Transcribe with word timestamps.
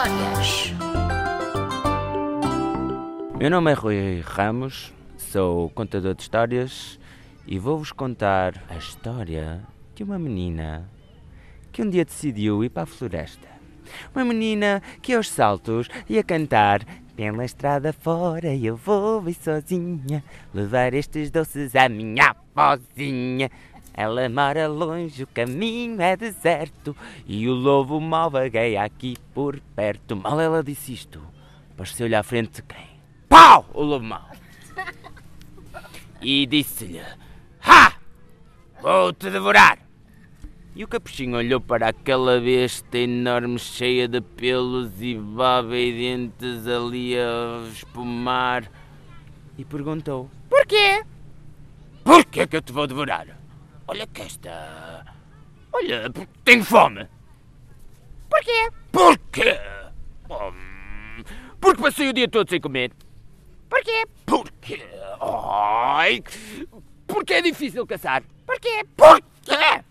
Histórias. 0.00 0.72
Meu 3.38 3.50
nome 3.50 3.70
é 3.70 3.74
Rui 3.74 4.20
Ramos, 4.24 4.94
sou 5.18 5.68
contador 5.70 6.14
de 6.14 6.22
histórias 6.22 6.98
e 7.46 7.58
vou-vos 7.58 7.92
contar 7.92 8.64
a 8.70 8.76
história 8.76 9.60
de 9.94 10.02
uma 10.02 10.18
menina 10.18 10.88
que 11.70 11.82
um 11.82 11.90
dia 11.90 12.02
decidiu 12.02 12.64
ir 12.64 12.70
para 12.70 12.84
a 12.84 12.86
floresta. 12.86 13.46
Uma 14.14 14.24
menina 14.24 14.82
que 15.02 15.12
aos 15.12 15.28
saltos 15.28 15.90
ia 16.08 16.24
cantar 16.24 16.80
pela 17.14 17.44
estrada 17.44 17.92
fora 17.92 18.54
eu 18.54 18.76
vou 18.76 19.28
ir 19.28 19.34
sozinha 19.34 20.24
levar 20.54 20.94
estes 20.94 21.30
doces 21.30 21.76
à 21.76 21.90
minha 21.90 22.34
pozinha. 22.54 23.50
Ela 24.00 24.30
mora 24.30 24.66
longe, 24.66 25.24
o 25.24 25.26
caminho 25.26 26.00
é 26.00 26.16
deserto 26.16 26.96
e 27.26 27.46
o 27.46 27.52
lobo 27.52 28.00
mal 28.00 28.30
vagueia 28.30 28.82
aqui 28.82 29.14
por 29.34 29.60
perto. 29.76 30.16
Mal 30.16 30.40
ela 30.40 30.64
disse 30.64 30.94
isto, 30.94 31.20
pareceu-lhe 31.76 32.14
à 32.14 32.22
frente 32.22 32.54
de 32.54 32.62
quem? 32.62 32.98
Pau! 33.28 33.68
O 33.74 33.82
lobo 33.82 34.06
mau! 34.06 34.26
E 36.22 36.46
disse-lhe: 36.46 37.02
Ha! 37.62 37.92
Vou-te 38.80 39.28
devorar! 39.28 39.78
E 40.74 40.82
o 40.82 40.88
capuchinho 40.88 41.36
olhou 41.36 41.60
para 41.60 41.88
aquela 41.88 42.40
besta 42.40 42.96
enorme, 42.96 43.58
cheia 43.58 44.08
de 44.08 44.22
pelos 44.22 45.02
e 45.02 45.14
baba 45.14 45.76
e 45.76 45.92
dentes 45.92 46.66
ali 46.66 47.18
a 47.18 47.68
espumar 47.70 48.64
e 49.58 49.64
perguntou: 49.66 50.30
Porquê? 50.48 51.04
Porquê 52.02 52.46
que 52.46 52.56
eu 52.56 52.62
te 52.62 52.72
vou 52.72 52.86
devorar? 52.86 53.40
Olha 53.90 54.06
que 54.06 54.22
esta. 54.22 55.04
Olha, 55.72 56.08
porque 56.10 56.30
tenho 56.44 56.64
fome. 56.64 57.08
Porquê? 58.28 58.70
Porquê? 58.92 59.60
Hum, 60.30 61.24
porque 61.60 61.82
passei 61.82 62.08
o 62.08 62.12
dia 62.12 62.28
todo 62.28 62.48
sem 62.48 62.60
comer. 62.60 62.92
Porquê? 63.68 64.04
Porquê? 64.24 64.80
Ai, 65.20 66.22
porque 67.04 67.34
é 67.34 67.42
difícil 67.42 67.84
caçar. 67.84 68.22
Porquê? 68.46 68.84
Porquê? 68.96 69.82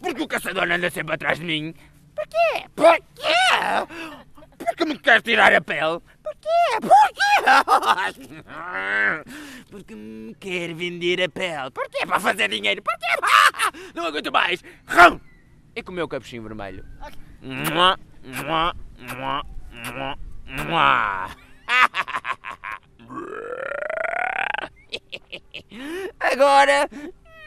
Porque 0.00 0.22
o 0.22 0.28
caçador 0.28 0.72
anda 0.72 0.88
sempre 0.88 1.14
atrás 1.14 1.38
de 1.38 1.44
mim. 1.44 1.74
Porquê? 2.14 2.64
Porquê? 2.74 3.86
Porque 4.56 4.86
me 4.86 4.98
quer 4.98 5.20
tirar 5.20 5.52
a 5.52 5.60
pele. 5.60 6.00
Porquê? 6.22 6.78
Porquê? 6.80 7.28
Porque 9.70 9.94
me 9.94 10.34
quer 10.34 10.74
vender 10.74 11.22
a 11.22 11.28
pele. 11.28 11.70
Porquê? 11.70 12.06
Para 12.06 12.20
fazer 12.20 12.48
dinheiro. 12.48 12.82
Porquê? 12.82 13.06
Não 13.94 14.06
aguento 14.06 14.32
mais. 14.32 14.62
Rão! 14.86 15.20
E 15.76 15.82
comeu 15.82 16.06
o 16.06 16.08
capuchinho 16.08 16.42
vermelho. 16.42 16.84
Mua, 17.40 17.98
mua, 18.24 18.74
mua, 19.14 19.44
mua, 19.94 20.18
mua. 20.66 21.30
Agora 26.18 26.88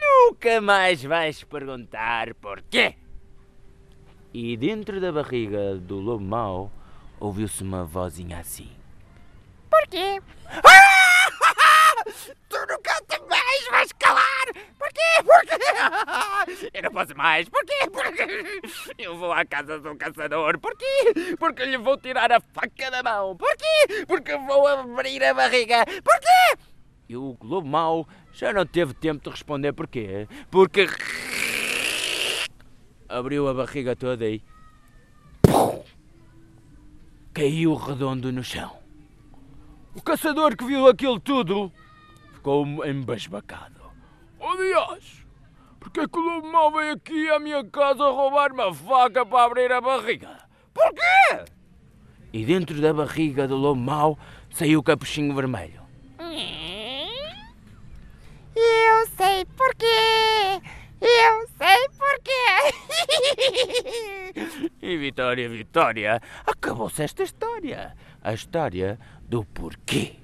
nunca 0.00 0.60
mais 0.60 1.02
vais 1.02 1.42
perguntar 1.44 2.34
porquê. 2.34 2.94
E 4.32 4.56
dentro 4.56 5.00
da 5.00 5.12
barriga 5.12 5.76
do 5.76 5.98
lobo 5.98 6.24
mau 6.24 6.72
ouviu-se 7.20 7.62
uma 7.62 7.84
vozinha 7.84 8.38
assim. 8.38 8.70
Porquê? 9.70 10.22
tu 12.48 12.58
nunca 12.68 13.00
mais 13.28 13.68
vais 13.70 13.92
calar! 13.92 14.46
Porquê? 14.78 15.22
Porquê? 15.24 16.61
Eu 16.74 16.82
não 16.84 16.90
posso 16.90 17.16
mais! 17.16 17.48
Porquê? 17.48 17.90
Porquê? 17.90 18.60
Eu 18.98 19.16
vou 19.16 19.32
à 19.32 19.44
casa 19.44 19.78
do 19.78 19.94
caçador! 19.96 20.58
Porquê? 20.58 21.36
Porque 21.38 21.64
lhe 21.64 21.76
vou 21.76 21.98
tirar 21.98 22.32
a 22.32 22.40
faca 22.40 22.90
da 22.90 23.02
mão! 23.02 23.36
Porquê? 23.36 24.04
Porque 24.06 24.36
vou 24.38 24.66
abrir 24.66 25.22
a 25.22 25.34
barriga! 25.34 25.84
Porquê? 25.84 26.62
E 27.08 27.16
o 27.16 27.36
lobo 27.42 27.68
mau 27.68 28.08
já 28.32 28.52
não 28.52 28.64
teve 28.64 28.94
tempo 28.94 29.22
de 29.22 29.30
responder 29.30 29.72
porquê. 29.74 30.26
Porque 30.50 30.88
abriu 33.06 33.48
a 33.48 33.54
barriga 33.54 33.94
toda 33.94 34.26
e 34.26 34.42
caiu 37.34 37.74
redondo 37.74 38.32
no 38.32 38.42
chão. 38.42 38.78
O 39.94 40.00
caçador 40.00 40.56
que 40.56 40.64
viu 40.64 40.88
aquilo 40.88 41.20
tudo 41.20 41.70
ficou 42.32 42.64
embasbacado. 42.86 43.82
Oh 44.40 44.56
Deus! 44.56 45.22
Porquê 45.82 46.00
é 46.00 46.06
que 46.06 46.16
o 46.16 46.22
lobo 46.22 46.46
mau 46.46 46.70
veio 46.70 46.92
aqui 46.94 47.28
à 47.28 47.40
minha 47.40 47.64
casa 47.64 48.04
roubar 48.04 48.52
uma 48.52 48.72
faca 48.72 49.26
para 49.26 49.44
abrir 49.44 49.72
a 49.72 49.80
barriga? 49.80 50.38
Porquê? 50.72 51.44
E 52.32 52.44
dentro 52.44 52.80
da 52.80 52.94
barriga 52.94 53.48
do 53.48 53.56
lobo 53.56 53.80
mau 53.80 54.16
saiu 54.50 54.78
o 54.78 54.82
capuchinho 54.82 55.34
vermelho. 55.34 55.82
Eu 58.54 59.06
sei 59.16 59.44
porquê! 59.56 60.62
Eu 61.00 61.48
sei 61.58 61.88
porquê! 61.98 62.46
E 64.80 64.96
Vitória, 64.96 65.48
Vitória, 65.48 66.20
acabou-se 66.46 67.02
esta 67.02 67.24
história. 67.24 67.96
A 68.22 68.32
história 68.32 68.98
do 69.28 69.44
porquê. 69.44 70.21